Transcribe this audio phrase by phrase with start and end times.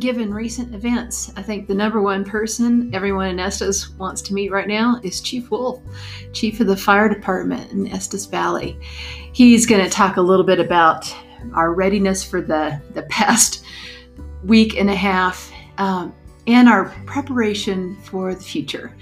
[0.00, 1.30] given recent events.
[1.36, 5.20] I think the number one person everyone in Estes wants to meet right now is
[5.20, 5.82] Chief Wolf,
[6.32, 8.78] Chief of the Fire Department in Estes Valley.
[9.32, 11.14] He's going to talk a little bit about
[11.54, 13.64] our readiness for the, the past
[14.42, 16.14] week and a half um,
[16.46, 18.96] and our preparation for the future.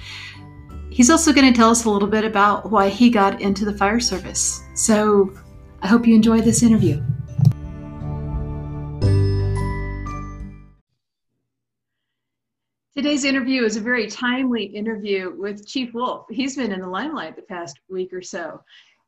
[0.91, 3.73] He's also going to tell us a little bit about why he got into the
[3.73, 4.62] fire service.
[4.75, 5.33] So
[5.80, 7.01] I hope you enjoy this interview.
[12.97, 16.27] Today's interview is a very timely interview with Chief Wolf.
[16.31, 18.61] He's been in the limelight the past week or so.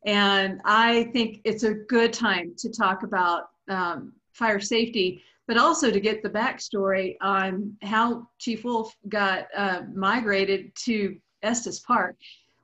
[0.06, 5.91] And I think it's a good time to talk about um, fire safety, but also
[5.91, 12.17] to get the backstory on how Chief Wolf got uh, migrated to Estes Park.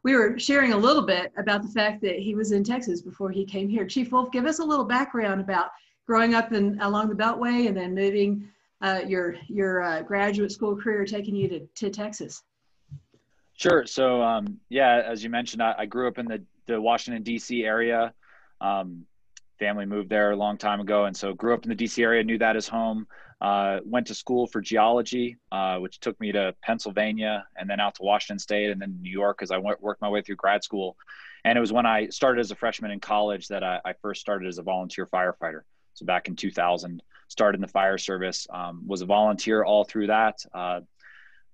[0.05, 3.31] We were sharing a little bit about the fact that he was in Texas before
[3.31, 3.87] he came here.
[3.87, 5.71] Chief Wolf, give us a little background about
[6.07, 8.49] growing up in, along the Beltway and then moving
[8.81, 12.43] uh, your your uh, graduate school career taking you to, to Texas?
[13.57, 13.87] Sure.
[13.87, 17.65] So um, yeah, as you mentioned, I, I, grew up in the, the Washington D.C.
[17.65, 18.13] area.
[18.61, 19.07] Um,
[19.59, 22.03] family moved there a long time ago, and so grew up in the D.C.
[22.03, 22.23] area.
[22.23, 23.07] Knew that as home.
[23.41, 27.95] Uh, went to school for geology, uh, which took me to Pennsylvania, and then out
[27.95, 30.63] to Washington State, and then New York as I went, worked my way through grad
[30.63, 30.97] school.
[31.45, 34.21] And it was when I started as a freshman in college that I, I first
[34.21, 35.61] started as a volunteer firefighter.
[35.95, 40.09] So back in 2000 started in the fire service, um, was a volunteer all through
[40.09, 40.39] that.
[40.55, 40.81] Uh,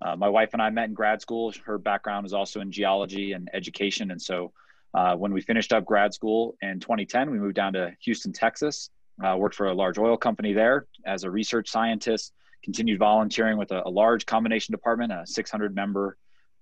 [0.01, 1.53] uh, my wife and I met in grad school.
[1.65, 4.11] Her background was also in geology and education.
[4.11, 4.53] And so
[4.95, 8.91] uh, when we finished up grad school in 2010, we moved down to Houston, Texas,
[9.25, 12.33] uh, worked for a large oil company there as a research scientist,
[12.65, 16.17] continued volunteering with a, a large combination department, a 600 member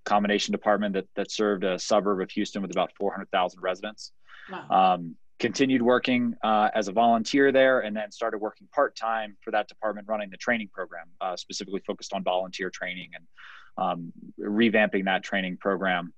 [0.05, 4.11] combination department that, that served a suburb of Houston with about 400,000 residents.
[4.51, 4.69] Wow.
[4.69, 9.67] Um, continued working uh, as a volunteer there and then started working part-time for that
[9.67, 13.25] department running the training program uh, specifically focused on volunteer training and
[13.83, 16.13] um, revamping that training program.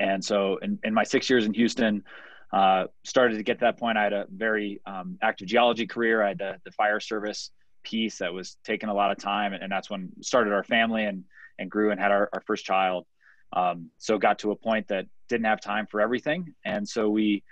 [0.00, 2.02] And so in, in my six years in houston
[2.52, 6.24] uh, started to get to that point i had a very um, active geology career.
[6.24, 7.52] I had the, the, fire service
[7.84, 11.04] piece that was taking a lot of time and, and that's when started our family
[11.04, 11.22] and,
[11.60, 13.06] and grew and had our, our first child.
[13.52, 16.54] Um, so got to a point that didn't have time for everything.
[16.64, 17.44] And so we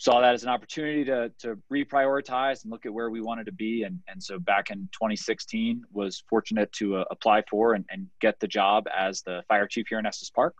[0.00, 3.52] saw that as an opportunity to, to reprioritize and look at where we wanted to
[3.52, 3.82] be.
[3.82, 8.40] And, and so back in 2016 was fortunate to uh, apply for and, and get
[8.40, 10.54] the job as the fire chief here in Estes Park.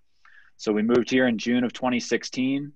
[0.58, 2.70] So we moved here in June of 2016.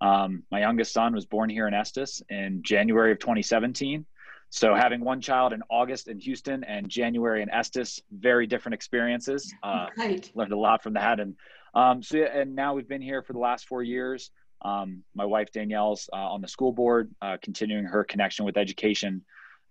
[0.00, 4.06] Um, my youngest son was born here in Estes in January of 2017.
[4.50, 9.52] So having one child in August in Houston and January in Estes, very different experiences.
[9.64, 10.30] Uh, right.
[10.36, 11.18] Learned a lot from that.
[11.18, 11.34] And
[11.74, 14.30] um, so, and now we've been here for the last four years.
[14.64, 19.22] Um, my wife Danielle's uh, on the school board, uh, continuing her connection with education,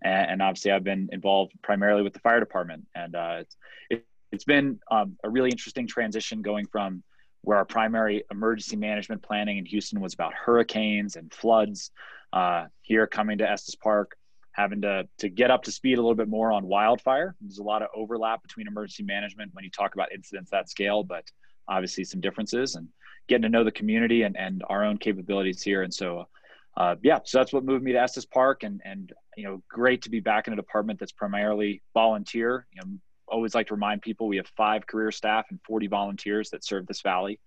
[0.02, 3.56] and, and, obviously I've been involved primarily with the fire department, and uh, it's,
[3.90, 7.02] it, has been um, a really interesting transition going from
[7.42, 11.90] where our primary emergency management planning in Houston was about hurricanes and floods,
[12.32, 14.16] uh, here coming to Estes Park,
[14.52, 17.34] having to to get up to speed a little bit more on wildfire.
[17.40, 21.02] There's a lot of overlap between emergency management when you talk about incidents that scale,
[21.02, 21.24] but
[21.68, 22.74] obviously some differences.
[22.74, 22.88] And
[23.28, 25.82] getting to know the community and, and our own capabilities here.
[25.82, 26.28] And so,
[26.76, 30.02] uh, yeah, so that's what moved me to Estes Park and, and, you know, great
[30.02, 32.66] to be back in a department that's primarily volunteer.
[32.72, 32.98] You know,
[33.28, 36.86] always like to remind people we have five career staff and 40 volunteers that serve
[36.86, 37.40] this Valley.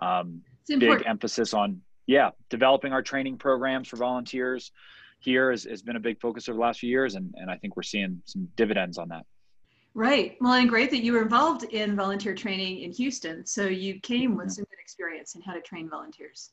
[0.00, 4.72] Um, big emphasis on, yeah, developing our training programs for volunteers
[5.20, 7.14] here has, has been a big focus over the last few years.
[7.14, 9.26] And, and I think we're seeing some dividends on that.
[9.94, 10.36] Right.
[10.40, 13.44] Well, and great that you were involved in volunteer training in Houston.
[13.44, 16.50] So you came with some good experience in how to train volunteers.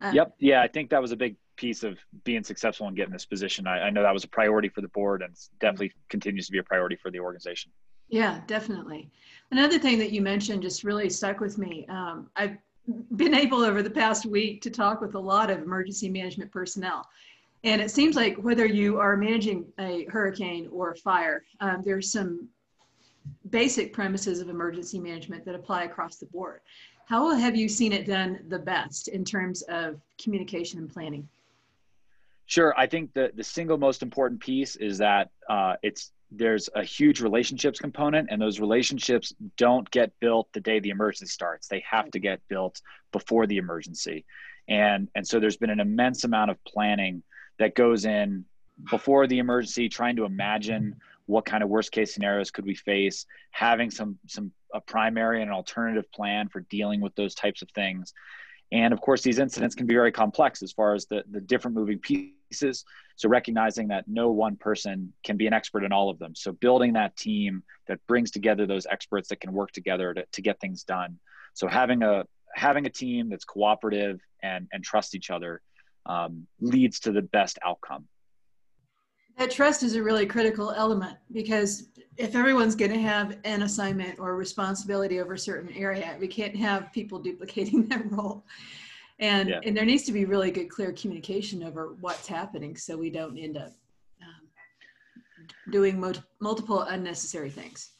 [0.00, 0.34] Um, yep.
[0.38, 3.66] Yeah, I think that was a big piece of being successful and getting this position.
[3.66, 6.58] I, I know that was a priority for the board and definitely continues to be
[6.58, 7.72] a priority for the organization.
[8.08, 9.10] Yeah, definitely.
[9.50, 11.86] Another thing that you mentioned just really stuck with me.
[11.88, 12.56] Um, I've
[13.16, 17.04] been able over the past week to talk with a lot of emergency management personnel.
[17.66, 22.12] And it seems like whether you are managing a hurricane or a fire, um, there's
[22.12, 22.48] some
[23.50, 26.60] basic premises of emergency management that apply across the board.
[27.06, 31.28] How have you seen it done the best in terms of communication and planning?
[32.46, 32.72] Sure.
[32.78, 37.20] I think the, the single most important piece is that uh, it's there's a huge
[37.20, 42.10] relationships component and those relationships don't get built the day the emergency starts they have
[42.10, 42.80] to get built
[43.12, 44.24] before the emergency
[44.66, 47.22] and and so there's been an immense amount of planning
[47.58, 48.44] that goes in
[48.90, 53.26] before the emergency, trying to imagine what kind of worst case scenarios could we face,
[53.50, 57.70] having some some a primary and an alternative plan for dealing with those types of
[57.70, 58.12] things.
[58.72, 61.76] And of course, these incidents can be very complex as far as the, the different
[61.76, 62.84] moving pieces.
[63.16, 66.34] So recognizing that no one person can be an expert in all of them.
[66.34, 70.42] So building that team that brings together those experts that can work together to, to
[70.42, 71.18] get things done.
[71.54, 72.24] So having a
[72.54, 75.62] having a team that's cooperative and and trust each other
[76.06, 78.06] um, leads to the best outcome.
[79.38, 84.18] That trust is a really critical element because if everyone's going to have an assignment
[84.18, 88.44] or responsibility over a certain area, we can't have people duplicating that role.
[89.18, 89.60] And, yeah.
[89.64, 93.38] and there needs to be really good, clear communication over what's happening so we don't
[93.38, 93.72] end up
[94.22, 94.48] um,
[95.70, 97.90] doing mo- multiple unnecessary things.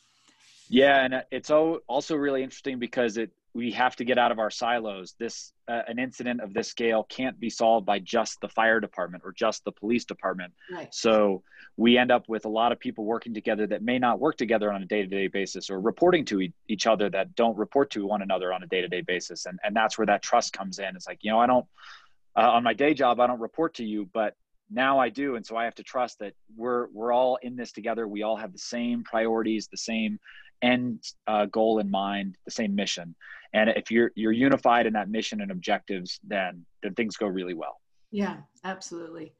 [0.68, 4.50] Yeah, and it's also really interesting because it we have to get out of our
[4.50, 5.14] silos.
[5.18, 9.22] This uh, an incident of this scale can't be solved by just the fire department
[9.24, 10.52] or just the police department.
[10.70, 10.94] Right.
[10.94, 11.42] So
[11.78, 14.70] we end up with a lot of people working together that may not work together
[14.70, 18.20] on a day-to-day basis or reporting to e- each other that don't report to one
[18.20, 19.46] another on a day-to-day basis.
[19.46, 20.94] And and that's where that trust comes in.
[20.94, 21.66] It's like you know I don't
[22.36, 24.34] uh, on my day job I don't report to you, but
[24.70, 27.72] now I do, and so I have to trust that we're we're all in this
[27.72, 28.06] together.
[28.06, 30.18] We all have the same priorities, the same
[30.62, 33.14] end uh, goal in mind, the same mission.
[33.54, 37.54] And if you're you're unified in that mission and objectives, then then things go really
[37.54, 37.80] well.
[38.10, 39.32] Yeah, absolutely.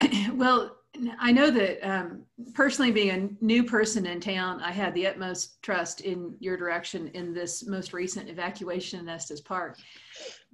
[0.34, 0.76] well,
[1.18, 5.62] I know that um, personally, being a new person in town, I had the utmost
[5.62, 9.78] trust in your direction in this most recent evacuation in Estes Park.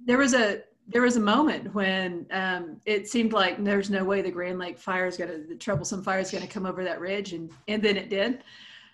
[0.05, 4.21] There was a there was a moment when um, it seemed like there's no way
[4.21, 6.83] the Grand Lake fire is going to, the troublesome fire is going to come over
[6.83, 8.43] that ridge, and and then it did.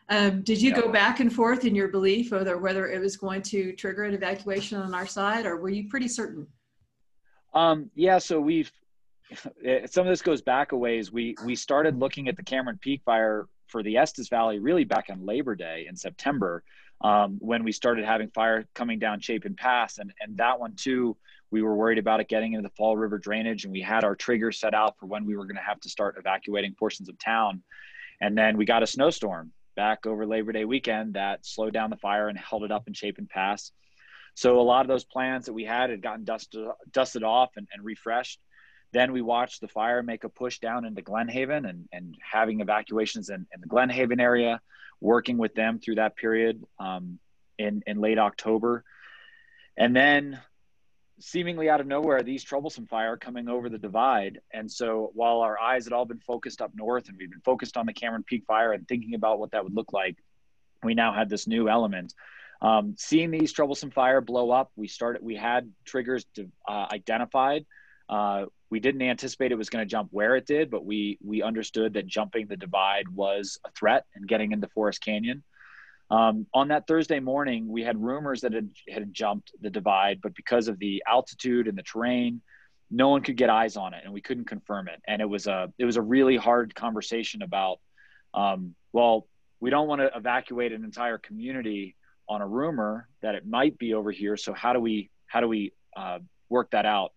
[0.09, 0.81] Um, did you yeah.
[0.81, 4.13] go back and forth in your belief whether whether it was going to trigger an
[4.13, 6.47] evacuation on our side, or were you pretty certain?
[7.53, 8.71] Um, yeah, so we've
[9.85, 11.11] some of this goes back a ways.
[11.11, 15.07] We we started looking at the Cameron Peak fire for the Estes Valley really back
[15.09, 16.63] on Labor Day in September,
[17.01, 21.17] um, when we started having fire coming down Chapin Pass, and and that one too.
[21.51, 24.15] We were worried about it getting into the Fall River drainage, and we had our
[24.15, 27.17] trigger set out for when we were going to have to start evacuating portions of
[27.17, 27.63] town.
[28.19, 31.97] And then we got a snowstorm back over Labor Day weekend that slowed down the
[31.97, 33.71] fire and held it up in Chapin Pass.
[34.35, 37.67] So a lot of those plans that we had had gotten dusted dusted off and,
[37.73, 38.39] and refreshed.
[38.91, 42.61] Then we watched the fire make a push down into Glen Haven and, and having
[42.61, 44.61] evacuations in, in the Glen Haven area,
[45.01, 47.19] working with them through that period um,
[47.57, 48.83] in, in late October.
[49.77, 50.39] And then
[51.19, 54.39] seemingly out of nowhere, East Troublesome fire coming over the divide.
[54.51, 57.77] And so while our eyes had all been focused up north and we've been focused
[57.77, 60.17] on the Cameron Peak fire and thinking about what that would look like,
[60.83, 62.13] we now had this new element.
[62.61, 67.65] Um, seeing East Troublesome fire blow up, we started, we had triggers to, uh, identified.
[68.07, 71.41] Uh, we didn't anticipate it was going to jump where it did, but we, we
[71.41, 75.43] understood that jumping the divide was a threat and getting into Forest Canyon.
[76.11, 80.35] Um, on that Thursday morning, we had rumors that it had jumped the divide, but
[80.35, 82.41] because of the altitude and the terrain,
[82.91, 85.01] no one could get eyes on it, and we couldn't confirm it.
[85.07, 87.79] And it was a it was a really hard conversation about,
[88.33, 89.27] um, well,
[89.59, 91.95] we don't want to evacuate an entire community
[92.29, 94.37] on a rumor that it might be over here.
[94.37, 96.19] So how do we how do we uh,
[96.49, 97.13] work that out?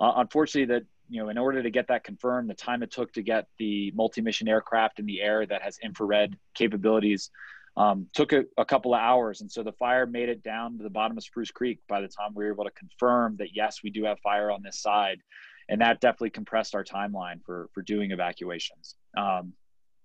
[0.00, 3.12] Uh, unfortunately, that you know, in order to get that confirmed, the time it took
[3.12, 7.30] to get the multi-mission aircraft in the air that has infrared capabilities
[7.76, 9.40] um, took a, a, couple of hours.
[9.40, 12.08] And so the fire made it down to the bottom of Spruce Creek by the
[12.08, 15.18] time we were able to confirm that, yes, we do have fire on this side.
[15.68, 18.94] And that definitely compressed our timeline for, for doing evacuations.
[19.16, 19.54] Um,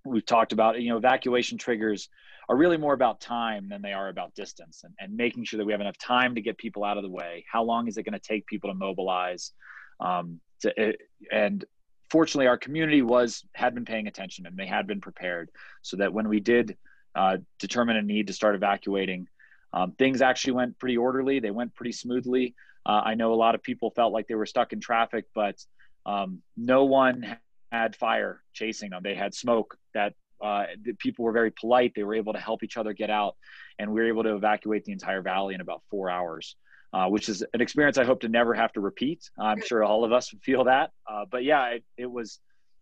[0.06, 2.10] we've talked about, you know, evacuation triggers
[2.48, 5.66] are really more about time than they are about distance and, and making sure that
[5.66, 7.46] we have enough time to get people out of the way.
[7.52, 9.52] How long is it going to take people to mobilize?
[10.00, 10.96] Um, to,
[11.32, 11.64] and
[12.10, 15.52] fortunately, our community was had been paying attention and they had been prepared
[15.84, 16.76] so that when we did
[17.16, 19.28] uh, determine a need to start evacuating.
[19.74, 21.40] Um, things actually went pretty orderly.
[21.40, 22.56] They went pretty smoothly.
[22.86, 25.64] Uh, I know a lot of people felt like they were stuck in traffic, but
[26.06, 27.38] um, no one
[27.72, 29.02] had fire chasing them.
[29.04, 31.94] They had smoke that uh, the people were very polite.
[31.96, 33.36] They were able to help each other get out,
[33.78, 36.56] and we were able to evacuate the entire valley in about four hours,
[36.94, 39.30] uh, which is an experience I hope to never have to repeat.
[39.38, 40.92] I'm sure all of us would feel that.
[41.08, 42.40] Uh, but yeah, it, it was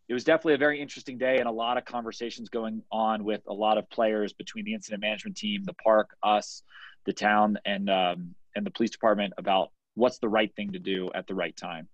[0.07, 3.41] it was definitely a very interesting day and a lot of conversations going on with
[3.47, 6.63] a lot of players between the incident management team, the park, us,
[7.05, 11.09] the town, and um, and the police department about what's the right thing to do
[11.13, 11.87] at the right time.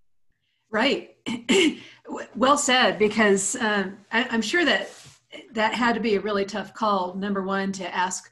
[0.70, 1.16] Right.
[2.36, 3.00] well said.
[3.00, 4.90] Because um, I, am sure that
[5.54, 7.16] that had to be a really tough call.
[7.16, 8.32] Number one, to ask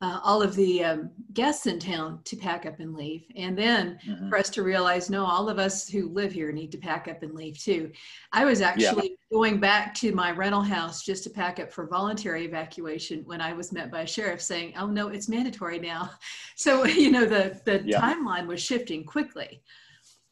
[0.00, 3.24] uh, all of the um, guests in town to pack up and leave.
[3.34, 4.28] And then mm-hmm.
[4.28, 7.24] for us to realize, no, all of us who live here need to pack up
[7.24, 7.90] and leave too.
[8.32, 9.36] I was actually yeah.
[9.36, 13.52] going back to my rental house just to pack up for voluntary evacuation when I
[13.52, 16.10] was met by a sheriff saying, oh, no, it's mandatory now.
[16.56, 18.00] So, you know, the, the yeah.
[18.00, 19.62] timeline was shifting quickly.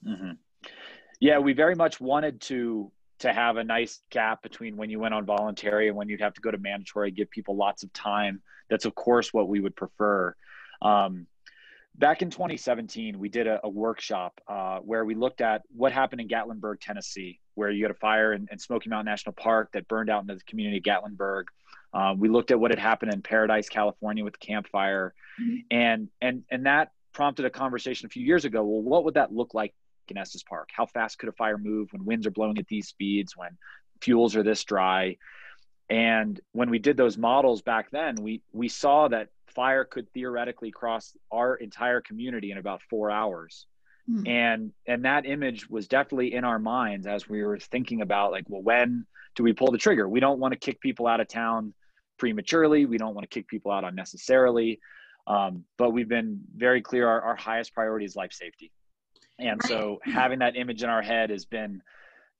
[0.04, 0.32] Mm-hmm.
[1.20, 5.14] Yeah, we very much wanted to to have a nice gap between when you went
[5.14, 8.42] on voluntary and when you'd have to go to mandatory, give people lots of time.
[8.68, 10.34] That's of course what we would prefer.
[10.82, 11.26] Um,
[11.98, 16.20] back in 2017, we did a, a workshop uh, where we looked at what happened
[16.20, 19.88] in Gatlinburg, Tennessee, where you had a fire in, in Smoky Mountain National Park that
[19.88, 21.44] burned out into the community of Gatlinburg.
[21.92, 25.56] Uh, we looked at what had happened in Paradise, California, with the Camp Fire, mm-hmm.
[25.70, 28.62] and and and that prompted a conversation a few years ago.
[28.62, 29.74] Well, what would that look like
[30.08, 30.68] in Estes Park?
[30.72, 33.56] How fast could a fire move when winds are blowing at these speeds, when
[34.02, 35.16] fuels are this dry?
[35.88, 40.70] And when we did those models back then, we we saw that fire could theoretically
[40.70, 43.66] cross our entire community in about four hours.
[44.10, 44.28] Mm.
[44.28, 48.44] And and that image was definitely in our minds as we were thinking about like,
[48.48, 50.08] well, when do we pull the trigger?
[50.08, 51.74] We don't want to kick people out of town
[52.18, 52.86] prematurely.
[52.86, 54.80] We don't want to kick people out unnecessarily.
[55.26, 58.70] Um, but we've been very clear our, our highest priority is life safety
[59.38, 61.82] and so having that image in our head has been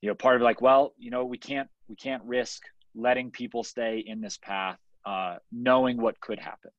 [0.00, 2.62] you know part of like well you know we can't we can't risk
[2.97, 6.71] letting people stay in this path uh, knowing what could happen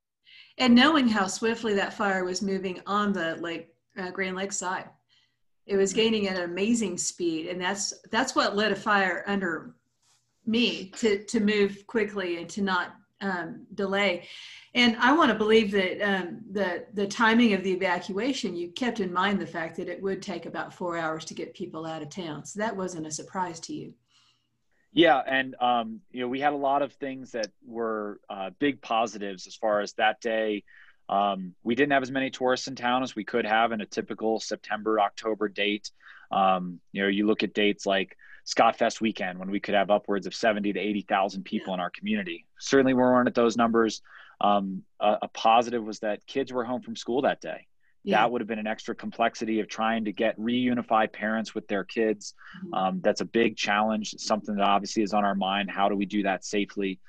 [0.57, 4.89] and knowing how swiftly that fire was moving on the lake uh, grand lake side
[5.65, 5.99] it was mm-hmm.
[5.99, 9.75] gaining at an amazing speed and that's that's what lit a fire under
[10.45, 14.27] me to to move quickly and to not um, delay.
[14.75, 18.99] And I want to believe that um, the the timing of the evacuation, you kept
[18.99, 22.01] in mind the fact that it would take about four hours to get people out
[22.01, 22.45] of town.
[22.45, 23.93] So that wasn't a surprise to you.
[24.97, 28.81] Yeah, and um, you know we had a lot of things that were uh, big
[28.81, 30.63] positives as far as that day.
[31.07, 33.85] Um, we didn't have as many tourists in town as we could have in a
[33.85, 35.91] typical September October date.
[36.31, 39.91] Um, you know, you look at dates like Scott Fest weekend when we could have
[39.91, 42.47] upwards of 70 to 80,000 people in our community.
[42.59, 44.01] Certainly we weren't at those numbers.
[44.41, 47.67] Um, a, a, positive was that kids were home from school that day.
[48.07, 48.21] Yeah.
[48.21, 51.83] That would have been an extra complexity of trying to get reunify parents with their
[51.83, 52.33] kids.
[52.57, 52.73] Mm-hmm.
[52.73, 55.69] Um, that's a big challenge, something that obviously is on our mind.
[55.69, 56.99] How do we do that safely?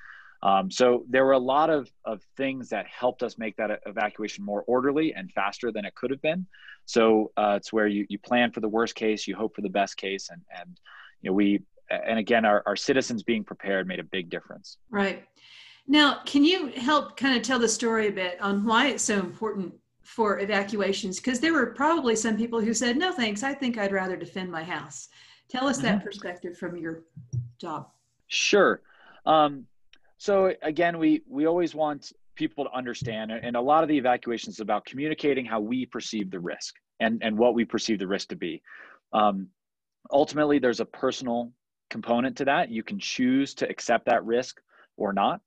[0.41, 4.43] Um, so there were a lot of, of things that helped us make that evacuation
[4.43, 6.45] more orderly and faster than it could have been.
[6.85, 9.69] So uh, it's where you, you plan for the worst case, you hope for the
[9.69, 10.79] best case, and, and
[11.21, 15.25] you know we and again our, our citizens being prepared made a big difference right
[15.87, 19.19] now can you help kind of tell the story a bit on why it's so
[19.19, 23.43] important for evacuations because there were probably some people who said no thanks.
[23.43, 25.09] I think i'd rather defend my house.
[25.49, 26.05] Tell us that mm-hmm.
[26.05, 27.03] perspective from your
[27.59, 27.89] job.
[28.27, 28.81] Sure.
[29.25, 29.65] Um,
[30.17, 34.55] so again we we always want people to understand and a lot of the evacuations
[34.55, 38.29] is about communicating how we perceive the risk and and what we perceive the risk
[38.29, 38.61] to be.
[39.13, 39.47] Um,
[40.11, 41.51] ultimately there's a personal
[41.89, 42.69] component to that.
[42.69, 44.59] You can choose to accept that risk
[44.97, 45.41] or not.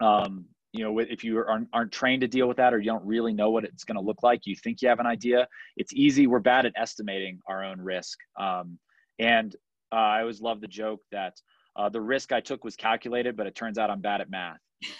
[0.00, 3.04] Um, you know if you aren't, aren't trained to deal with that or you don't
[3.06, 5.92] really know what it's going to look like you think you have an idea it's
[5.94, 8.78] easy we're bad at estimating our own risk um,
[9.18, 9.56] and
[9.92, 11.34] uh, i always love the joke that
[11.76, 14.58] uh, the risk i took was calculated but it turns out i'm bad at math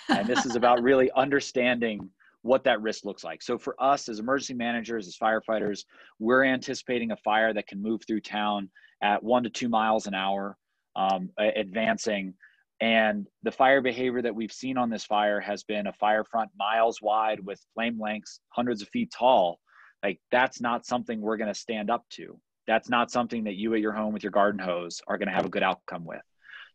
[0.08, 2.08] and this is about really understanding
[2.44, 3.42] what that risk looks like.
[3.42, 5.84] So for us as emergency managers, as firefighters,
[6.18, 8.68] we're anticipating a fire that can move through town
[9.02, 10.58] at one to two miles an hour,
[10.94, 12.34] um, advancing.
[12.80, 16.50] And the fire behavior that we've seen on this fire has been a fire front
[16.58, 19.60] miles wide with flame lengths hundreds of feet tall.
[20.02, 22.38] Like that's not something we're going to stand up to.
[22.66, 25.34] That's not something that you at your home with your garden hose are going to
[25.34, 26.22] have a good outcome with.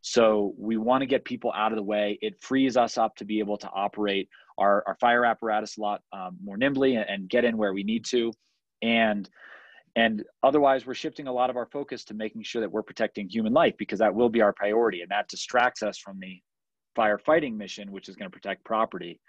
[0.02, 2.18] So we want to get people out of the way.
[2.22, 6.02] It frees us up to be able to operate our, our fire apparatus a lot
[6.14, 8.32] um, more nimbly and, and get in where we need to.
[8.82, 9.30] And
[9.96, 13.28] and otherwise, we're shifting a lot of our focus to making sure that we're protecting
[13.28, 16.40] human life because that will be our priority, and that distracts us from the
[16.98, 19.20] firefighting mission, which is going to protect property.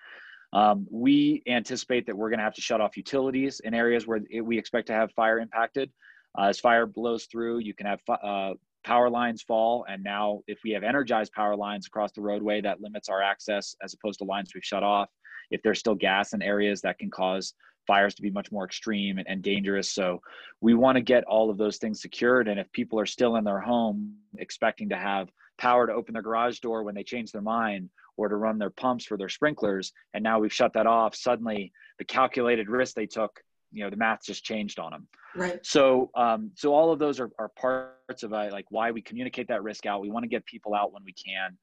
[0.52, 4.20] Um, we anticipate that we're going to have to shut off utilities in areas where
[4.30, 5.90] it, we expect to have fire impacted.
[6.38, 9.84] Uh, as fire blows through, you can have uh, power lines fall.
[9.88, 13.74] And now, if we have energized power lines across the roadway, that limits our access
[13.82, 15.08] as opposed to lines we've shut off.
[15.50, 17.54] If there's still gas in areas, that can cause
[17.86, 19.90] fires to be much more extreme and, and dangerous.
[19.90, 20.20] So,
[20.60, 22.48] we want to get all of those things secured.
[22.48, 26.22] And if people are still in their home expecting to have power to open their
[26.22, 29.92] garage door when they change their mind or to run their pumps for their sprinklers,
[30.14, 33.40] and now we've shut that off, suddenly the calculated risk they took
[33.72, 35.06] you know the math just changed on them
[35.36, 39.00] right so um, so all of those are, are parts of uh, like why we
[39.00, 41.56] communicate that risk out we want to get people out when we can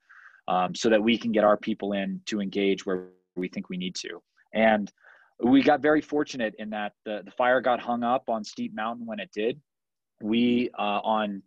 [0.48, 3.78] um, so that we can get our people in to engage where we think we
[3.78, 4.22] need to
[4.54, 4.92] And
[5.44, 9.06] we got very fortunate in that the, the fire got hung up on Steep Mountain
[9.06, 9.60] when it did.
[10.22, 11.44] We, uh, on,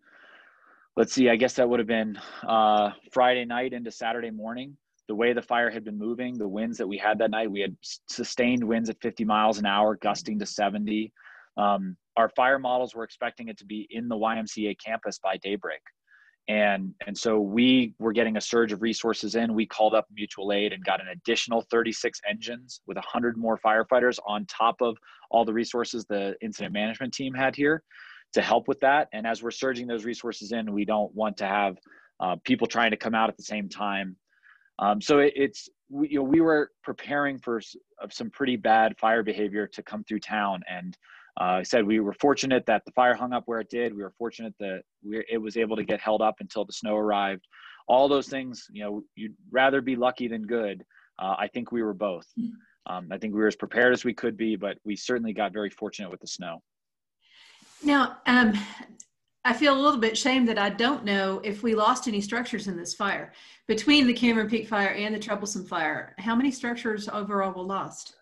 [0.97, 4.76] let's see, I guess that would have been uh, Friday night into Saturday morning,
[5.09, 7.61] the way the fire had been moving, the winds that we had that night, we
[7.61, 7.76] had
[8.09, 11.12] sustained winds at 50 miles an hour, gusting to 70.
[11.56, 15.80] Um, our fire models were expecting it to be in the YMCA campus by daybreak
[16.50, 19.54] and and so we were getting a surge of resources in.
[19.54, 24.19] We called up mutual aid and got an additional 36 engines with 100 more firefighters
[24.26, 24.97] on top of
[25.30, 27.85] all the resources the incident management team had here
[28.33, 29.09] to help with that.
[29.12, 31.76] And as we're surging those resources in we don't want to have
[32.19, 34.16] uh, people trying to come out at the same time.
[34.80, 37.61] Um, so it, it's we, you know we were preparing for
[38.11, 40.62] some pretty bad fire behavior to come through town.
[40.69, 40.99] And
[41.38, 43.94] uh, I said we were fortunate that the fire hung up where it did.
[43.94, 46.96] We were fortunate that we, it was able to get held up until the snow
[46.96, 47.46] arrived.
[47.88, 50.84] All those things, you know, you'd rather be lucky than good.
[51.18, 52.26] Uh, I think we were both.
[52.87, 55.52] Um, I think we were as prepared as we could be, but we certainly got
[55.52, 56.62] very fortunate with the snow.
[57.82, 58.52] Now, um,
[59.44, 62.68] I feel a little bit shamed that I don't know if we lost any structures
[62.68, 63.32] in this fire.
[63.66, 68.16] Between the Cameron Peak fire and the Troublesome fire, how many structures overall were lost?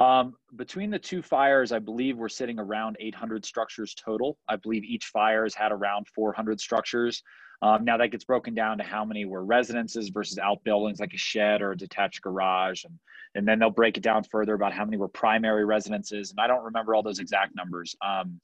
[0.00, 4.38] Um, between the two fires, I believe we're sitting around 800 structures total.
[4.48, 7.22] I believe each fire has had around 400 structures.
[7.60, 11.18] Um, now that gets broken down to how many were residences versus outbuildings like a
[11.18, 12.84] shed or a detached garage.
[12.84, 12.98] And,
[13.34, 16.30] and then they'll break it down further about how many were primary residences.
[16.30, 17.94] And I don't remember all those exact numbers.
[18.02, 18.40] Um,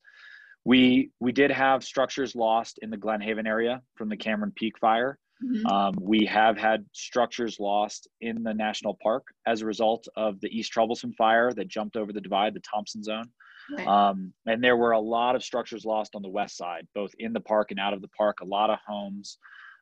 [0.67, 4.79] we, we did have structures lost in the Glen Haven area from the Cameron Peak
[4.79, 5.19] fire.
[5.45, 5.67] Mm-hmm.
[5.67, 10.49] Um, we have had structures lost in the national park as a result of the
[10.49, 13.31] East Troublesome fire that jumped over the divide, the Thompson Zone.
[13.77, 13.87] Right.
[13.87, 17.33] Um, and there were a lot of structures lost on the west side, both in
[17.33, 19.39] the park and out of the park, a lot of homes.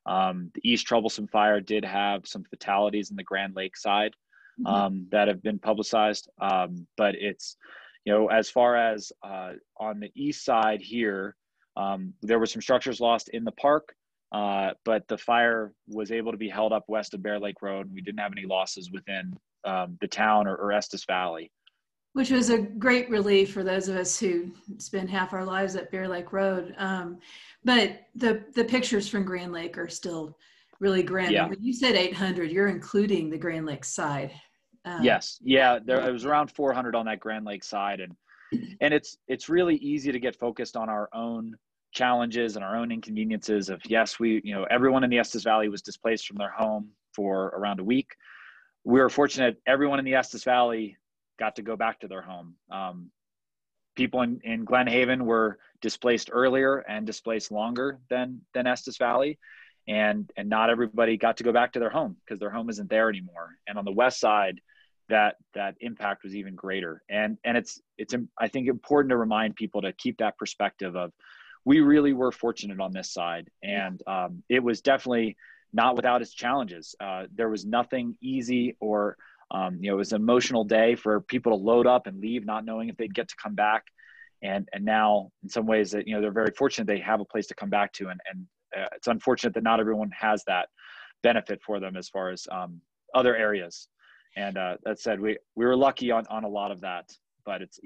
[0.06, 4.14] Um, the East Troublesome fire did have some fatalities in the Grand Lake side
[4.60, 4.66] mm-hmm.
[4.66, 6.28] Um, that have been publicized.
[6.40, 7.56] Um, but it's,
[8.04, 11.36] you know, as far as uh, on the east side here,
[11.76, 13.94] um, there were some structures lost in the park.
[14.32, 17.88] Uh, but the fire was able to be held up west of Bear Lake Road.
[17.92, 19.32] We didn't have any losses within
[19.64, 21.50] um, the town or, or, Estes Valley.
[22.14, 25.90] Which was a great relief for those of us who spend half our lives at
[25.90, 26.74] Bear Lake Road.
[26.78, 27.18] Um,
[27.64, 30.36] but the the pictures from Grand Lake are still
[30.80, 31.32] really grand.
[31.32, 31.48] Yeah.
[31.48, 34.32] When you said 800, you're including the Grand Lake side.
[34.84, 38.14] Um, yes, yeah, there it was around 400 on that Grand Lake side, and
[38.80, 41.56] and it's it's really easy to get focused on our own
[41.94, 45.68] challenges and our own inconveniences of yes we you know everyone in the estes valley
[45.68, 48.14] was displaced from their home for around a week.
[48.84, 50.96] We were fortunate everyone in the estes valley
[51.38, 52.54] got to go back to their home.
[52.70, 53.10] Um,
[53.96, 59.38] people in, in glen haven were displaced earlier and displaced longer than than estes valley.
[59.86, 62.90] And and not everybody got to go back to their home because their home isn't
[62.90, 63.50] there anymore.
[63.66, 64.60] And on the west side
[65.10, 67.02] that that impact was even greater.
[67.08, 71.12] And and it's it's i think important to remind people to keep that perspective of
[71.64, 75.36] we really were fortunate on this side, and um, it was definitely
[75.72, 76.94] not without its challenges.
[77.00, 79.16] Uh, there was nothing easy or
[79.50, 82.44] um, you know it was an emotional day for people to load up and leave,
[82.44, 83.84] not knowing if they'd get to come back.
[84.42, 87.24] And and now in some ways that you know they're very fortunate they have a
[87.24, 88.46] place to come back to, and and
[88.76, 90.68] uh, it's unfortunate that not everyone has that
[91.22, 92.80] benefit for them as far as um,
[93.14, 93.88] other areas.
[94.36, 97.10] And uh, that said, we we were lucky on on a lot of that
[97.44, 97.78] but it's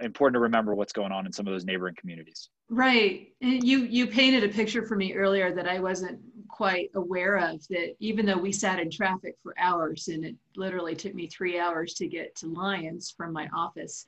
[0.00, 2.48] important to remember what's going on in some of those neighboring communities.
[2.68, 3.28] Right.
[3.40, 7.66] And you you painted a picture for me earlier that I wasn't quite aware of
[7.68, 11.58] that even though we sat in traffic for hours and it literally took me 3
[11.58, 14.06] hours to get to Lyons from my office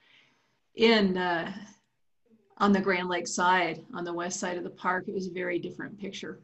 [0.74, 1.52] in uh,
[2.58, 5.32] on the Grand Lake side on the west side of the park it was a
[5.32, 6.40] very different picture.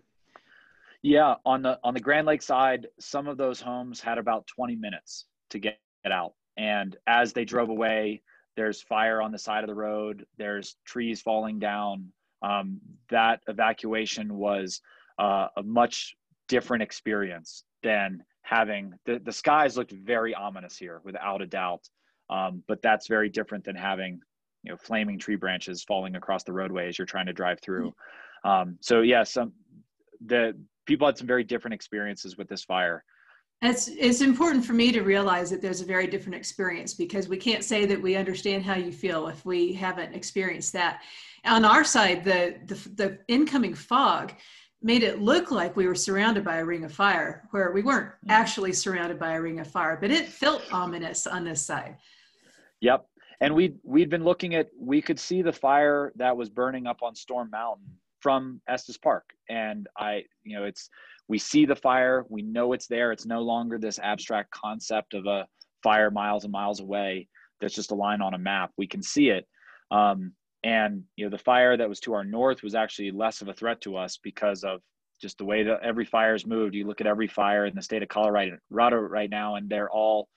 [1.02, 4.76] Yeah, on the on the Grand Lake side some of those homes had about 20
[4.76, 8.22] minutes to get out and as they drove away
[8.60, 12.12] there's fire on the side of the road there's trees falling down.
[12.42, 14.82] Um, that evacuation was
[15.18, 16.14] uh, a much
[16.46, 21.88] different experience than having the, the skies looked very ominous here without a doubt.
[22.28, 24.20] Um, but that's very different than having
[24.62, 27.94] you know flaming tree branches falling across the roadway as you're trying to drive through.
[28.44, 29.54] Um, so yeah some
[30.26, 30.52] the
[30.84, 33.04] people had some very different experiences with this fire
[33.62, 37.36] it's, it's important for me to realize that there's a very different experience because we
[37.36, 41.02] can't say that we understand how you feel if we haven't experienced that.
[41.44, 44.32] On our side, the, the, the incoming fog
[44.82, 48.08] made it look like we were surrounded by a ring of fire, where we weren't
[48.08, 48.30] mm.
[48.30, 51.96] actually surrounded by a ring of fire, but it felt ominous on this side.
[52.80, 53.06] Yep.
[53.42, 57.02] And we we'd been looking at we could see the fire that was burning up
[57.02, 57.86] on Storm Mountain
[58.20, 59.30] from Estes Park.
[59.48, 60.90] And I, you know, it's
[61.30, 63.12] we see the fire, we know it's there.
[63.12, 65.46] It's no longer this abstract concept of a
[65.80, 67.28] fire miles and miles away
[67.60, 68.72] that's just a line on a map.
[68.76, 69.46] We can see it.
[69.92, 70.32] Um,
[70.64, 73.54] and you know the fire that was to our north was actually less of a
[73.54, 74.80] threat to us because of
[75.22, 76.74] just the way that every fire fire's moved.
[76.74, 80.28] You look at every fire in the state of Colorado right now, and they're all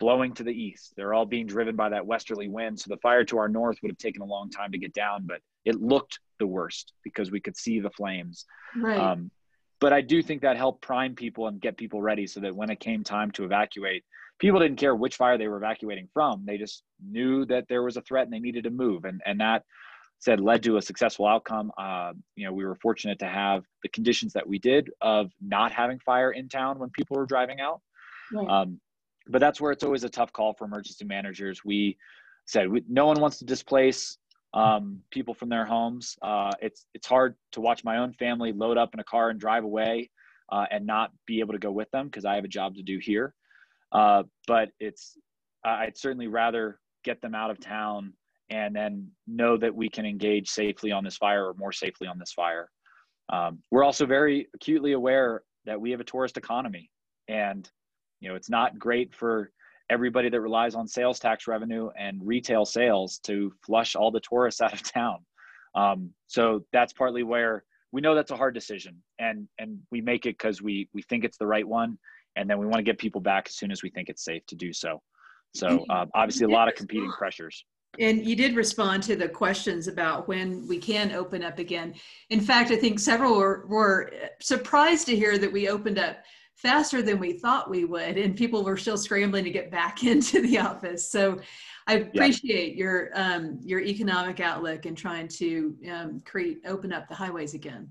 [0.00, 0.94] blowing to the east.
[0.96, 2.80] They're all being driven by that westerly wind.
[2.80, 5.26] So the fire to our north would have taken a long time to get down,
[5.26, 8.46] but it looked the worst because we could see the flames.
[8.76, 8.98] Right.
[8.98, 9.30] Um,
[9.80, 12.70] but I do think that helped prime people and get people ready so that when
[12.70, 14.04] it came time to evacuate,
[14.38, 16.44] people didn't care which fire they were evacuating from.
[16.46, 19.04] They just knew that there was a threat and they needed to move.
[19.04, 19.64] And, and that
[20.18, 21.72] said led to a successful outcome.
[21.78, 25.72] Uh, you know, we were fortunate to have the conditions that we did of not
[25.72, 27.80] having fire in town when people were driving out.
[28.32, 28.48] Right.
[28.48, 28.80] Um,
[29.28, 31.64] but that's where it's always a tough call for emergency managers.
[31.64, 31.96] We
[32.44, 34.18] said we, no one wants to displace
[34.54, 36.16] um, people from their homes.
[36.22, 39.38] Uh, it's it's hard to watch my own family load up in a car and
[39.38, 40.10] drive away
[40.50, 42.82] uh, and not be able to go with them because I have a job to
[42.82, 43.34] do here.
[43.92, 45.16] Uh, but it's
[45.64, 48.12] I'd certainly rather get them out of town
[48.50, 52.18] and then know that we can engage safely on this fire or more safely on
[52.18, 52.68] this fire.
[53.32, 56.90] Um, we're also very acutely aware that we have a tourist economy
[57.28, 57.70] and
[58.18, 59.50] you know it's not great for
[59.90, 64.60] everybody that relies on sales tax revenue and retail sales to flush all the tourists
[64.62, 65.18] out of town.
[65.74, 70.26] Um, so that's partly where we know that's a hard decision and and we make
[70.26, 71.98] it because we we think it's the right one
[72.36, 74.44] and then we want to get people back as soon as we think it's safe
[74.46, 75.02] to do so.
[75.54, 77.64] So uh, obviously a lot of competing pressures.
[77.98, 81.94] and you did respond to the questions about when we can open up again.
[82.30, 86.18] In fact, I think several were, were surprised to hear that we opened up
[86.56, 90.40] faster than we thought we would and people were still scrambling to get back into
[90.42, 91.38] the office so
[91.86, 92.78] i appreciate yeah.
[92.78, 97.88] your um, your economic outlook and trying to um, create open up the highways again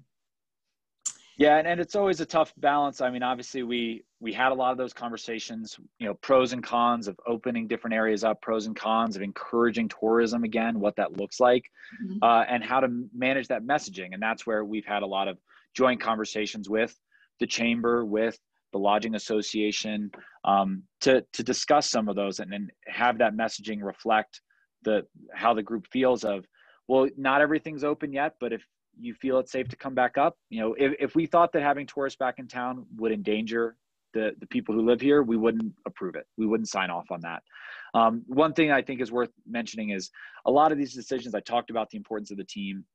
[1.38, 4.56] yeah and, and it's always a tough balance i mean obviously we we had a
[4.56, 8.68] lot of those conversations you know pros and cons of opening different areas up pros
[8.68, 11.72] and cons of encouraging tourism again what that looks like
[12.04, 12.18] mm-hmm.
[12.22, 15.38] uh, and how to manage that messaging and that's where we've had a lot of
[15.74, 16.96] joint conversations with
[17.40, 18.38] the chamber with
[18.72, 20.12] the lodging association
[20.44, 24.42] um, to to discuss some of those and then have that messaging reflect
[24.84, 26.46] the how the group feels of
[26.88, 28.64] well not everything's open yet but if
[29.00, 31.62] you feel it's safe to come back up you know if, if we thought that
[31.62, 33.76] having tourists back in town would endanger
[34.14, 36.26] the, the people who live here we wouldn't approve it.
[36.38, 37.44] We wouldn't sign off on that.
[37.94, 40.10] Um, one thing i think is worth mentioning is
[40.46, 42.86] a lot of these decisions i talked about the importance of the team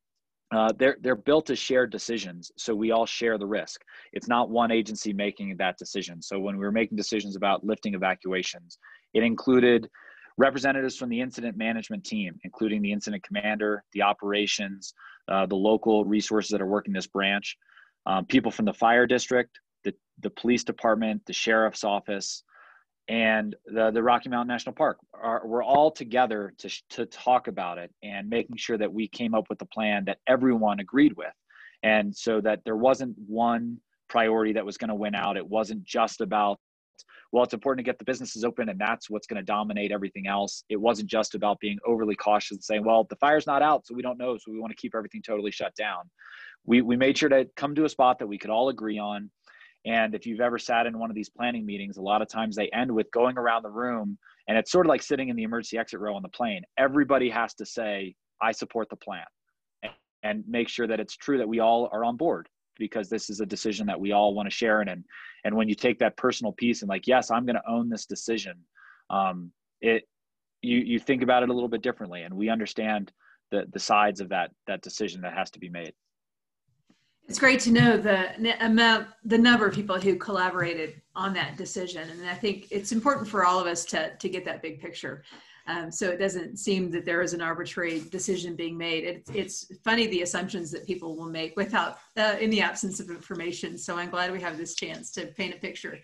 [0.54, 3.82] uh, they're they're built as shared decisions, so we all share the risk.
[4.12, 6.20] It's not one agency making that decision.
[6.22, 8.78] So when we were making decisions about lifting evacuations,
[9.14, 9.88] it included
[10.36, 14.94] representatives from the incident management team, including the incident commander, the operations,
[15.28, 17.56] uh, the local resources that are working this branch,
[18.06, 22.44] um, people from the fire district, the the police department, the sheriff's office,
[23.08, 27.76] and the, the Rocky Mountain National Park are we're all together to, to talk about
[27.78, 31.32] it and making sure that we came up with a plan that everyone agreed with.
[31.82, 35.36] And so that there wasn't one priority that was going to win out.
[35.36, 36.58] It wasn't just about,
[37.30, 40.26] well, it's important to get the businesses open and that's what's going to dominate everything
[40.26, 40.64] else.
[40.70, 43.94] It wasn't just about being overly cautious and saying, well, the fire's not out, so
[43.94, 46.08] we don't know, so we want to keep everything totally shut down.
[46.64, 49.30] We, we made sure to come to a spot that we could all agree on
[49.87, 52.57] and if you've ever sat in one of these planning meetings, a lot of times
[52.57, 54.18] they end with going around the room
[54.49, 56.62] and it's sort of like sitting in the emergency exit row on the plane.
[56.79, 59.25] Everybody has to say, I support the plan
[60.23, 63.40] and make sure that it's true that we all are on board because this is
[63.40, 64.88] a decision that we all want to share in.
[64.88, 65.05] And,
[65.44, 68.07] and when you take that personal piece and like, yes, I'm going to own this
[68.07, 68.55] decision,
[69.11, 70.09] um, it,
[70.62, 73.12] you, you think about it a little bit differently and we understand
[73.51, 75.92] the, the sides of that, that decision that has to be made.
[77.28, 82.08] It's great to know the amount, the number of people who collaborated on that decision,
[82.10, 85.24] and I think it's important for all of us to to get that big picture,
[85.66, 89.04] um, so it doesn't seem that there is an arbitrary decision being made.
[89.04, 93.08] It's it's funny the assumptions that people will make without uh, in the absence of
[93.08, 93.78] information.
[93.78, 95.98] So I'm glad we have this chance to paint a picture.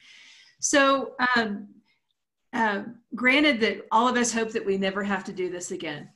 [0.58, 1.14] So.
[1.36, 1.68] Um,
[2.52, 2.82] uh,
[3.14, 6.08] granted that all of us hope that we never have to do this again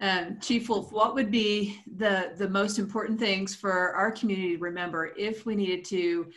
[0.00, 4.62] um, Chief Wolf, what would be the, the most important things for our community to
[4.62, 6.30] remember if we needed to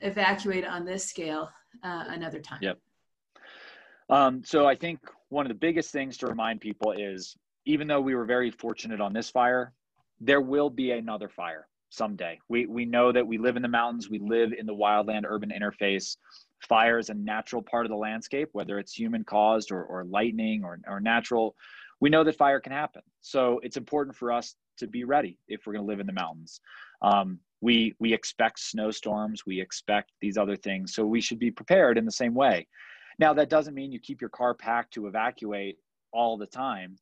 [0.00, 1.50] evacuate on this scale
[1.82, 2.58] uh, another time?
[2.60, 2.78] Yep.
[4.10, 8.00] Um, so I think one of the biggest things to remind people is even though
[8.00, 9.72] we were very fortunate on this fire,
[10.20, 12.38] there will be another fire someday.
[12.48, 15.50] We, we know that we live in the mountains, we live in the wildland urban
[15.50, 16.16] interface.
[16.60, 20.64] Fire is a natural part of the landscape, whether it's human caused or, or lightning
[20.64, 21.54] or, or natural
[22.00, 23.02] we know that fire can happen.
[23.20, 26.12] So it's important for us to be ready if we're going to live in the
[26.12, 26.60] mountains.
[27.02, 31.98] Um, we we expect snowstorms, we expect these other things, so we should be prepared
[31.98, 32.68] in the same way.
[33.18, 35.78] Now that doesn't mean you keep your car packed to evacuate
[36.12, 36.96] all the time.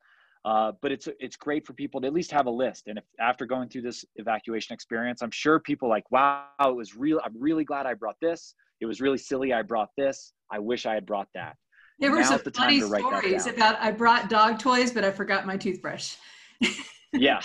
[0.47, 2.87] Uh, but it's it's great for people to at least have a list.
[2.87, 6.97] And if after going through this evacuation experience, I'm sure people like, wow, it was
[6.97, 7.21] real.
[7.25, 8.55] I'm really glad I brought this.
[8.81, 9.53] It was really silly.
[9.53, 10.33] I brought this.
[10.51, 11.57] I wish I had brought that.
[11.99, 15.57] There were some the funny stories about I brought dog toys, but I forgot my
[15.57, 16.17] toothbrush.
[17.13, 17.41] yeah,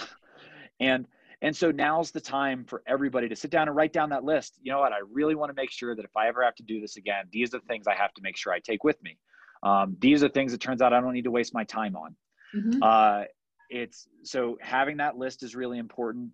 [0.79, 1.05] and
[1.41, 4.59] and so now's the time for everybody to sit down and write down that list.
[4.61, 4.91] You know what?
[4.91, 7.25] I really want to make sure that if I ever have to do this again,
[7.31, 9.17] these are the things I have to make sure I take with me.
[9.63, 12.15] Um, these are things it turns out I don't need to waste my time on.
[12.55, 12.83] Mm-hmm.
[12.83, 13.23] Uh,
[13.69, 16.31] it's so having that list is really important.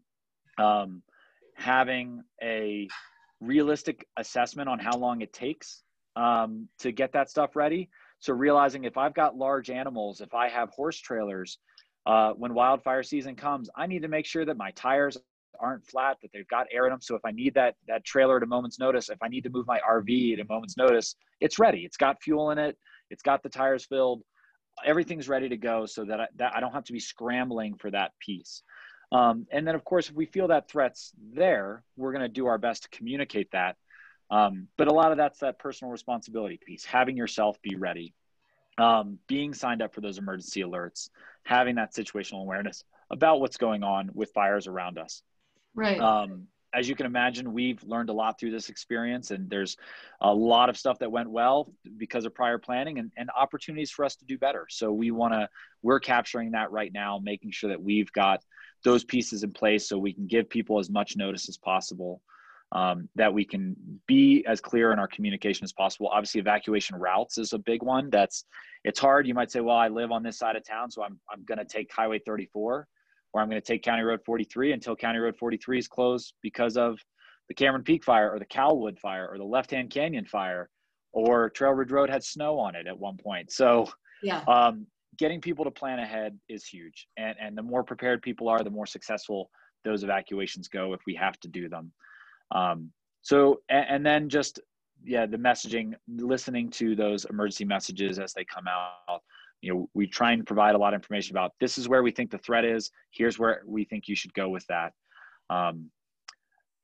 [0.57, 1.03] Um,
[1.55, 2.87] having a
[3.39, 5.83] realistic assessment on how long it takes
[6.15, 7.89] um, to get that stuff ready.
[8.19, 11.59] So realizing if I've got large animals, if I have horse trailers,
[12.05, 15.17] uh, when wildfire season comes, I need to make sure that my tires
[15.59, 17.01] aren't flat, that they've got air in them.
[17.01, 19.49] So if I need that that trailer at a moment's notice, if I need to
[19.49, 21.79] move my RV at a moment's notice, it's ready.
[21.79, 22.77] It's got fuel in it.
[23.09, 24.21] It's got the tires filled.
[24.85, 27.89] Everything's ready to go, so that I, that I don't have to be scrambling for
[27.91, 28.61] that piece.
[29.11, 32.45] Um, and then, of course, if we feel that threat's there, we're going to do
[32.45, 33.75] our best to communicate that.
[34.29, 38.13] Um, but a lot of that's that personal responsibility piece, having yourself be ready,
[38.77, 41.09] um, being signed up for those emergency alerts,
[41.43, 45.21] having that situational awareness about what's going on with fires around us.
[45.73, 45.99] Right.
[45.99, 49.77] Um, as you can imagine, we've learned a lot through this experience, and there's
[50.19, 54.03] a lot of stuff that went well because of prior planning and, and opportunities for
[54.03, 54.67] us to do better.
[54.69, 55.47] So we want to,
[55.81, 58.43] we're capturing that right now, making sure that we've got
[58.83, 62.21] those pieces in place so we can give people as much notice as possible
[62.73, 63.75] um, that we can
[64.07, 66.09] be as clear in our communication as possible.
[66.09, 68.09] Obviously, evacuation routes is a big one.
[68.09, 68.45] That's
[68.83, 69.27] it's hard.
[69.27, 71.59] You might say, "Well, I live on this side of town, so I'm I'm going
[71.59, 72.87] to take Highway 34,
[73.33, 76.77] or I'm going to take County Road 43 until County Road 43 is closed because
[76.77, 76.99] of
[77.47, 80.69] the Cameron Peak fire, or the Calwood fire, or the Left Hand Canyon fire,
[81.13, 83.89] or Trail Ridge Road had snow on it at one point." So,
[84.21, 84.43] yeah.
[84.47, 88.61] Um, getting people to plan ahead is huge, and and the more prepared people are,
[88.61, 89.49] the more successful
[89.85, 91.93] those evacuations go if we have to do them.
[92.51, 94.59] Um, so, and, and then just,
[95.03, 99.21] yeah, the messaging, listening to those emergency messages as they come out.
[99.61, 102.11] You know, we try and provide a lot of information about this is where we
[102.11, 102.91] think the threat is.
[103.11, 104.93] Here's where we think you should go with that.
[105.49, 105.89] Um,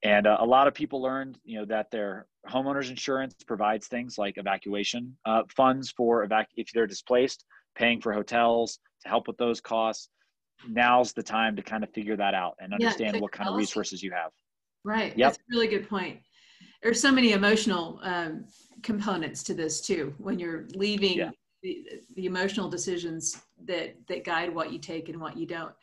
[0.03, 4.17] and uh, a lot of people learned, you know, that their homeowners insurance provides things
[4.17, 7.45] like evacuation uh, funds for evac if they're displaced,
[7.75, 10.09] paying for hotels to help with those costs.
[10.67, 13.55] Now's the time to kind of figure that out and understand yeah, what kind of
[13.55, 14.31] resources you have.
[14.83, 15.17] Right.
[15.17, 15.31] Yep.
[15.31, 16.19] That's a really good point.
[16.81, 18.45] There's so many emotional um,
[18.81, 20.13] components to this too.
[20.17, 21.31] When you're leaving, yeah.
[21.61, 25.73] the, the emotional decisions that that guide what you take and what you don't.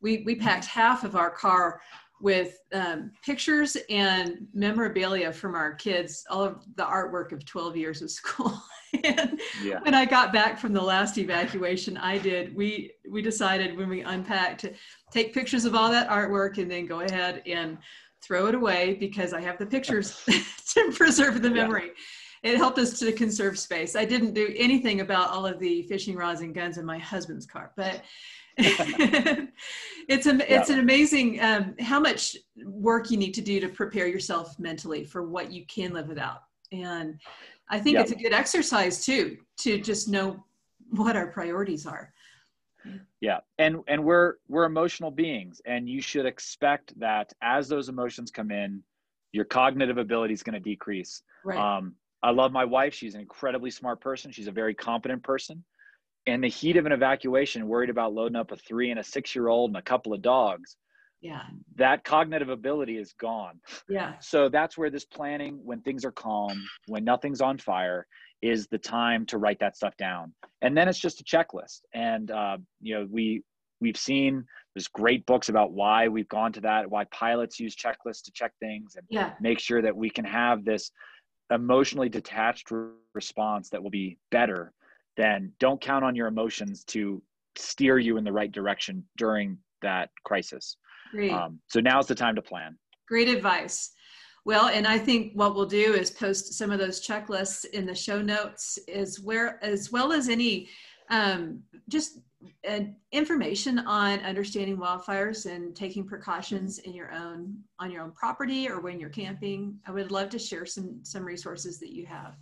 [0.00, 1.80] We we packed half of our car
[2.20, 8.00] with um, pictures and memorabilia from our kids, all of the artwork of 12 years
[8.00, 8.58] of school.
[9.04, 9.80] and yeah.
[9.82, 12.54] when I got back from the last evacuation, I did.
[12.54, 14.72] We we decided when we unpacked to
[15.10, 17.78] take pictures of all that artwork and then go ahead and
[18.26, 20.20] throw it away because I have the pictures
[20.74, 21.86] to preserve the memory.
[22.42, 22.52] Yeah.
[22.52, 23.96] It helped us to conserve space.
[23.96, 27.46] I didn't do anything about all of the fishing rods and guns in my husband's
[27.46, 28.02] car, but
[28.58, 34.06] it's a, it's an amazing um, how much work you need to do to prepare
[34.06, 36.42] yourself mentally for what you can live without.
[36.72, 37.18] And
[37.68, 40.44] I think it's a good exercise too to just know
[40.90, 42.12] what our priorities are
[43.20, 43.38] yeah.
[43.58, 48.50] And and we're we're emotional beings and you should expect that as those emotions come
[48.50, 48.82] in
[49.32, 51.22] your cognitive ability is going to decrease.
[51.44, 51.58] Right.
[51.58, 52.94] um, i love my wife.
[52.94, 54.32] She's an incredibly smart person.
[54.32, 55.64] She's a very competent person.
[56.26, 59.34] In the heat of an evacuation worried about loading up a three and a six
[59.34, 60.76] year old and a couple of dogs
[61.20, 61.42] yeah.
[61.76, 63.60] that cognitive ability is gone.
[63.88, 64.14] Yeah.
[64.20, 68.06] So that's where this planning when things are calm when nothing's on fire
[68.42, 70.32] is the time to write that stuff down.
[70.62, 71.80] And then it's just a checklist.
[71.94, 73.42] And uh, you know we
[73.80, 74.44] we've seen
[74.74, 78.52] there's great books about why we've gone to that why pilots use checklists to check
[78.60, 79.32] things and yeah.
[79.40, 80.90] make sure that we can have this
[81.52, 82.70] emotionally detached
[83.14, 84.72] response that will be better
[85.16, 87.22] than don't count on your emotions to
[87.56, 90.76] steer you in the right direction during that crisis.
[91.32, 92.76] Um, so now's the time to plan.
[93.08, 93.92] Great advice
[94.46, 97.96] well, and I think what we'll do is post some of those checklists in the
[97.96, 100.68] show notes as where as well as any
[101.10, 102.20] um, just
[102.68, 102.80] uh,
[103.10, 108.80] information on understanding wildfires and taking precautions in your own on your own property or
[108.80, 109.80] when you're camping.
[109.84, 112.36] I would love to share some some resources that you have.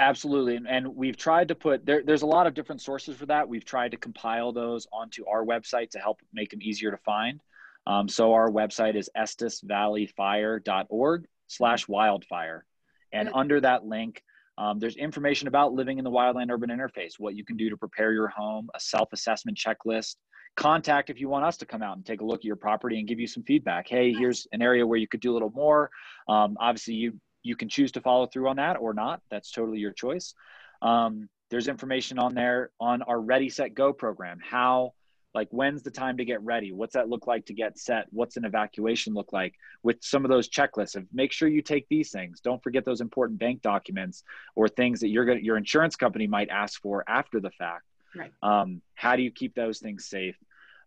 [0.00, 2.02] Absolutely, and we've tried to put there.
[2.02, 3.48] There's a lot of different sources for that.
[3.48, 7.40] We've tried to compile those onto our website to help make them easier to find.
[7.86, 12.64] Um, so our website is estes valley fire.org slash wildfire.
[13.12, 14.22] And under that link,
[14.58, 17.78] Um, there's information about living in the wildland urban interface, what you can do to
[17.78, 20.16] prepare your home, a self assessment checklist.
[20.54, 22.98] Contact if you want us to come out and take a look at your property
[22.98, 23.88] and give you some feedback.
[23.88, 25.88] Hey, here's an area where you could do a little more.
[26.28, 29.22] Um, obviously, you you can choose to follow through on that or not.
[29.30, 30.34] That's totally your choice.
[30.82, 34.38] Um, there's information on there on our Ready Set Go program.
[34.42, 34.92] How
[35.34, 36.72] like when's the time to get ready?
[36.72, 38.06] What's that look like to get set?
[38.10, 41.86] What's an evacuation look like with some of those checklists of make sure you take
[41.88, 42.40] these things.
[42.40, 44.24] Don't forget those important bank documents
[44.56, 47.84] or things that you're going your insurance company might ask for after the fact.
[48.14, 48.32] Right.
[48.42, 50.36] Um, how do you keep those things safe?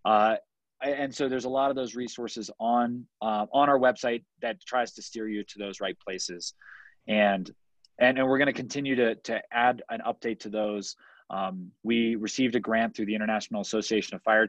[0.03, 0.35] Uh,
[0.81, 4.93] and so there's a lot of those resources on uh, on our website that tries
[4.93, 6.53] to steer you to those right places.
[7.07, 7.49] And
[7.99, 10.97] and, and we're going to continue to to add an update to those
[11.33, 14.47] um, we received a grant through the International Association of Fire,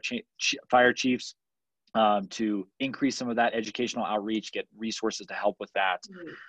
[0.69, 1.35] Fire Chiefs
[1.95, 6.03] um, to increase some of that educational outreach, get resources to help with that,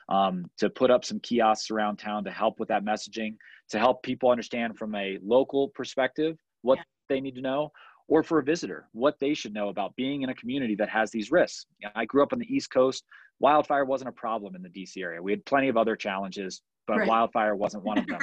[0.09, 3.37] um, to put up some kiosks around town to help with that messaging,
[3.71, 6.85] to help people understand from a local perspective what yeah.
[7.09, 7.71] they need to know,
[8.09, 11.11] or for a visitor what they should know about being in a community that has
[11.11, 11.67] these risks.
[11.95, 13.05] I grew up on the East Coast.
[13.39, 15.23] Wildfire wasn't a problem in the DC area.
[15.23, 17.09] We had plenty of other challenges, but right.
[17.09, 18.21] wildfire wasn't one of them.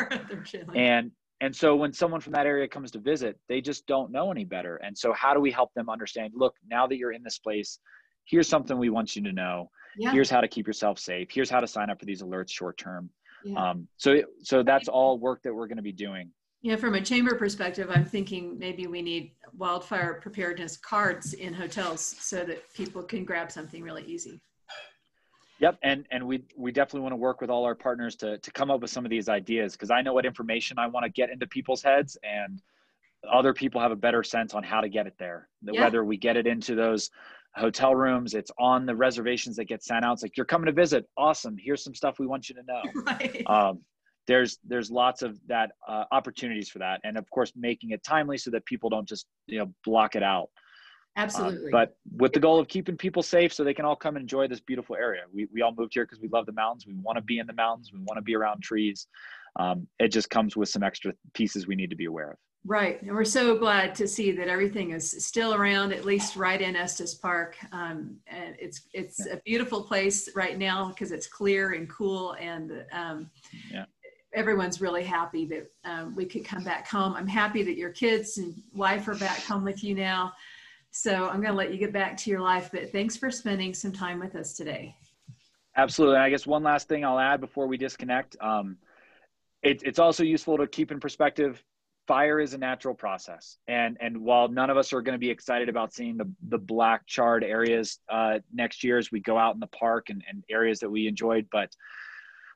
[0.75, 1.11] and
[1.43, 4.45] and so when someone from that area comes to visit, they just don't know any
[4.45, 4.77] better.
[4.77, 7.79] And so how do we help them understand, look, now that you're in this place,
[8.23, 9.69] here's something we want you to know.
[9.97, 10.13] Yeah.
[10.13, 11.27] Here's how to keep yourself safe.
[11.29, 13.09] Here's how to sign up for these alerts short term.
[13.43, 13.71] Yeah.
[13.71, 16.31] Um, so so that's all work that we're going to be doing.
[16.61, 22.15] Yeah, from a chamber perspective, I'm thinking maybe we need wildfire preparedness cards in hotels
[22.19, 24.41] so that people can grab something really easy.
[25.63, 28.51] Yep, and and we we definitely want to work with all our partners to to
[28.51, 31.09] come up with some of these ideas because I know what information I want to
[31.09, 32.61] get into people's heads, and
[33.31, 35.47] other people have a better sense on how to get it there.
[35.61, 35.85] Yeah.
[35.85, 37.09] Whether we get it into those
[37.55, 40.11] hotel rooms, it's on the reservations that get sent out.
[40.11, 41.55] It's like you're coming to visit, awesome.
[41.57, 42.81] Here's some stuff we want you to know.
[43.05, 43.43] Right.
[43.47, 43.79] Um,
[44.27, 48.37] there's there's lots of that uh, opportunities for that, and of course making it timely
[48.37, 50.49] so that people don't just you know block it out.
[51.15, 51.67] Absolutely.
[51.67, 54.23] Uh, but with the goal of keeping people safe so they can all come and
[54.23, 55.21] enjoy this beautiful area.
[55.31, 56.87] We, we all moved here because we love the mountains.
[56.87, 57.91] We want to be in the mountains.
[57.93, 59.07] We want to be around trees.
[59.59, 62.37] Um, it just comes with some extra pieces we need to be aware of.
[62.65, 63.01] Right.
[63.01, 66.77] And we're so glad to see that everything is still around, at least right in
[66.77, 67.57] Estes Park.
[67.73, 69.33] Um, and it's, it's yeah.
[69.33, 73.29] a beautiful place right now because it's clear and cool and um,
[73.69, 73.85] yeah
[74.33, 77.13] everyone's really happy that um, we could come back home.
[77.13, 80.33] I'm happy that your kids and wife are back home with you now.
[80.95, 83.73] So I'm going to let you get back to your life, but thanks for spending
[83.73, 84.95] some time with us today.
[85.75, 86.17] Absolutely.
[86.17, 88.37] I guess one last thing I'll add before we disconnect.
[88.39, 88.77] Um,
[89.63, 91.63] it, it's also useful to keep in perspective
[92.05, 95.29] fire is a natural process and and while none of us are going to be
[95.29, 99.53] excited about seeing the the black charred areas uh, next year as we go out
[99.53, 101.73] in the park and, and areas that we enjoyed but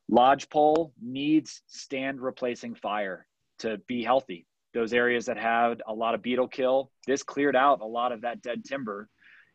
[0.09, 3.25] lodgepole needs stand replacing fire
[3.57, 4.45] to be healthy
[4.77, 6.91] those areas that had a lot of beetle kill.
[7.07, 9.09] This cleared out a lot of that dead timber.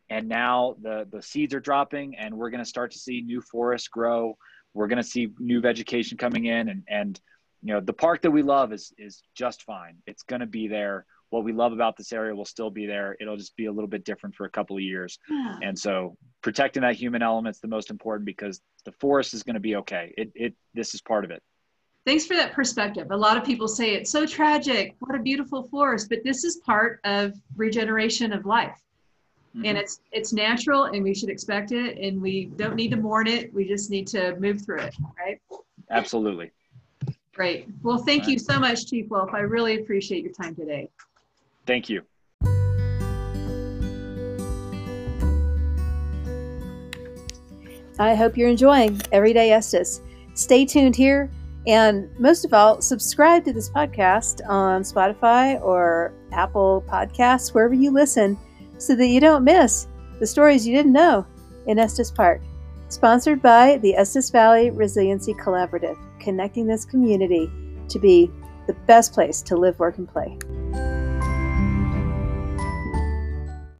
[0.09, 3.41] And now the, the seeds are dropping and we're going to start to see new
[3.41, 4.37] forests grow.
[4.73, 7.19] We're going to see new vegetation coming in and, and,
[7.61, 9.95] you know, the park that we love is, is just fine.
[10.05, 11.05] It's going to be there.
[11.29, 13.15] What we love about this area will still be there.
[13.21, 15.17] It'll just be a little bit different for a couple of years.
[15.29, 15.55] Yeah.
[15.63, 19.53] And so protecting that human element is the most important because the forest is going
[19.53, 20.13] to be okay.
[20.17, 21.41] It, it, this is part of it.
[22.05, 23.11] Thanks for that perspective.
[23.11, 24.95] A lot of people say it's so tragic.
[24.99, 28.77] What a beautiful forest, but this is part of regeneration of life.
[29.55, 29.65] Mm-hmm.
[29.67, 33.27] And it's it's natural and we should expect it and we don't need to mourn
[33.27, 33.53] it.
[33.53, 35.39] We just need to move through it, right?
[35.91, 36.51] Absolutely.
[37.33, 37.67] Great.
[37.81, 39.33] Well, thank you so much, Chief Wolf.
[39.33, 40.89] I really appreciate your time today.
[41.65, 42.01] Thank you.
[47.97, 50.01] I hope you're enjoying Everyday Estes.
[50.33, 51.29] Stay tuned here
[51.65, 57.91] and most of all, subscribe to this podcast on Spotify or Apple Podcasts, wherever you
[57.91, 58.37] listen,
[58.77, 59.87] so that you don't miss
[60.19, 61.25] the stories you didn't know
[61.67, 62.41] in Estes Park.
[62.89, 67.49] Sponsored by the Estes Valley Resiliency Collaborative, connecting this community
[67.89, 68.29] to be
[68.67, 70.37] the best place to live, work, and play.